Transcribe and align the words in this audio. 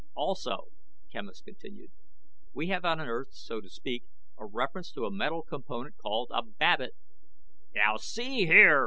"Also," 0.15 0.69
Quemos 1.11 1.41
continued, 1.43 1.91
"we 2.53 2.69
have 2.69 2.83
unearthed, 2.83 3.35
so 3.35 3.61
to 3.61 3.69
speak, 3.69 4.05
a 4.35 4.47
reference 4.47 4.91
to 4.91 5.05
a 5.05 5.11
metal 5.11 5.43
component 5.43 5.95
called 5.97 6.31
a 6.33 6.41
babbitt" 6.41 6.95
"Now 7.75 7.97
see 7.97 8.47
here!" 8.47 8.79